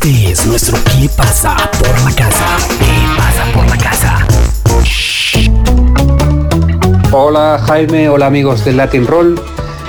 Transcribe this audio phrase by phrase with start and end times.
[0.00, 2.56] Este es nuestro ¿Qué pasa por la casa?
[2.78, 4.26] ¿Qué pasa por la casa?
[7.10, 9.40] Hola Jaime, hola amigos del Latin Roll.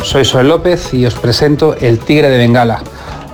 [0.02, 2.82] Soy Soel López y os presento El Tigre de Bengala.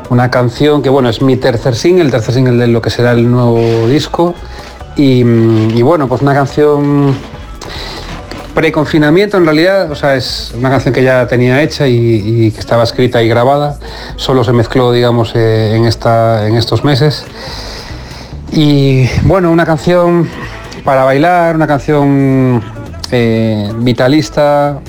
[0.10, 3.14] Una canción que bueno, es mi tercer single, el tercer single de lo que será
[3.14, 4.36] el nuevo disco.
[4.98, 7.16] Y, y bueno, pues una canción
[8.56, 12.84] pre-confinamiento en realidad, o sea, es una canción que ya tenía hecha y, que estaba
[12.84, 13.78] escrita y grabada,
[14.16, 17.26] solo se mezcló, digamos, eh, en, estos meses.
[18.52, 20.28] Y bueno, una canción
[20.86, 22.64] para bailar, una canción
[23.12, 24.80] eh, vitalista,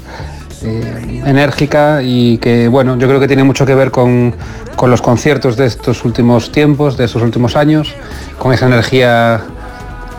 [0.62, 4.33] eh, enérgica y que, bueno, yo creo que tiene mucho que ver con
[4.80, 7.95] los conciertos de estos últimos tiempos, de estos últimos años,
[8.39, 9.42] con esa energía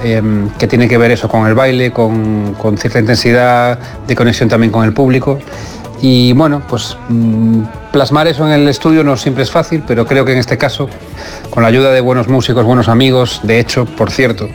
[0.04, 4.72] Em, que tiene que ver eso con el baile, con, cierta intensidad de conexión también
[4.72, 5.40] con el público.
[6.00, 10.24] Y bueno, pues mm, plasmar eso en el estudio no siempre es fácil, pero creo
[10.24, 10.88] que en este caso,
[11.50, 14.48] con la ayuda de buenos músicos, buenos amigos, de hecho, por cierto,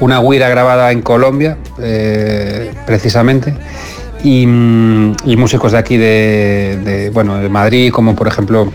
[0.00, 3.54] una guira grabada en Colombia, eh, precisamente,
[4.24, 8.72] y, mm, músicos de aquí de, bueno, de Madrid, como por ejemplo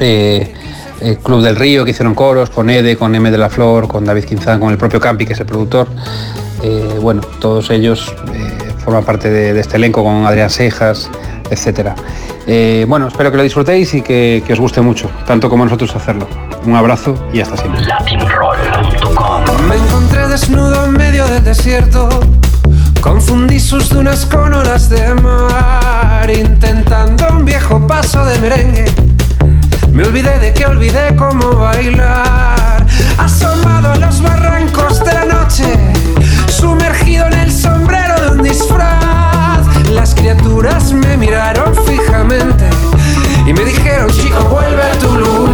[0.00, 0.52] eh,
[1.00, 4.04] eh, Club del Río, que hicieron coros, con Ede, con M de la Flor, con
[4.04, 5.88] David Quinzán, con el propio Campi, que es el productor.
[6.62, 11.10] Eh, bueno, todos ellos eh, forman parte de, este elenco, con Adrián Sejas,
[11.50, 11.90] etc.
[12.86, 16.26] bueno, espero que lo disfrutéis y que, que, os guste mucho, tanto como nosotros hacerlo.
[16.64, 17.82] Un abrazo y hasta siempre.
[19.68, 22.08] Me encontré desnudo en medio del desierto.
[23.00, 29.03] Confundí sus dunas con olas de mar, intentando un viejo paso de merengue
[29.94, 32.84] me olvidé de que olvidé cómo bailar.
[33.16, 35.78] Asomado a los barrancos de la noche,
[36.48, 39.64] sumergido en el sombrero de un disfraz.
[39.90, 42.68] Las criaturas me miraron fijamente
[43.46, 45.53] y me dijeron, chico, vuelve a tu lugar.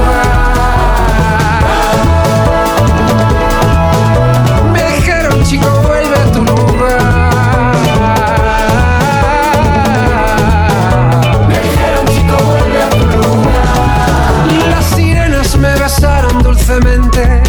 [16.43, 17.43] dulcemente,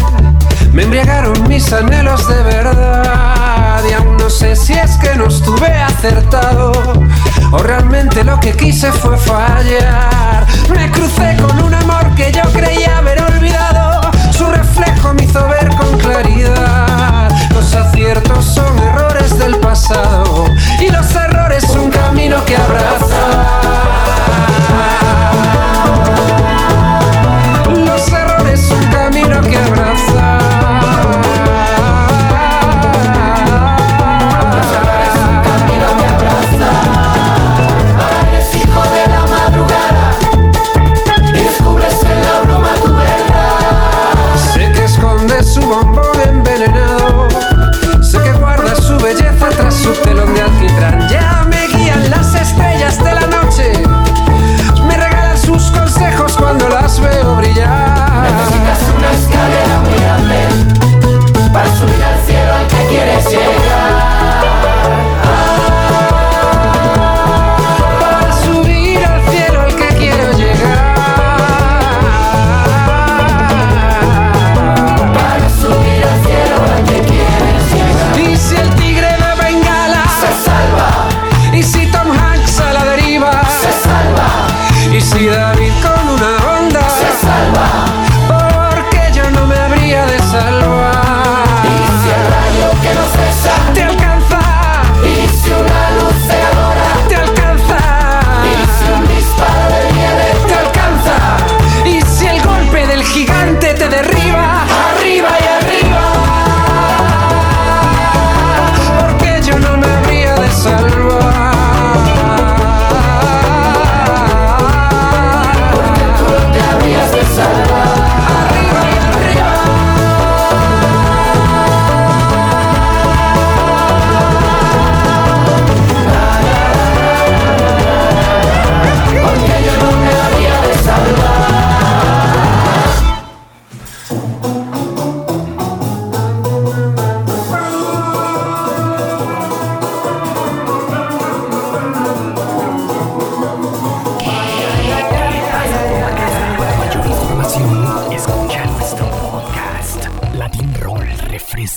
[0.72, 3.82] me embriagaron mis anhelos de verdad.
[3.88, 6.72] Y aún no sé si es que no estuve acertado,
[7.50, 10.46] o realmente lo que quise fue fallar.
[10.74, 15.68] Me crucé con un amor que yo creía haber olvidado, su reflejo me hizo ver
[15.76, 16.61] con claridad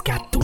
[0.06, 0.35] got